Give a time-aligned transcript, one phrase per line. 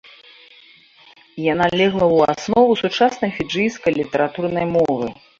[1.47, 5.11] Яна легла ў аснову сучаснай фіджыйскай літаратурнай мовы.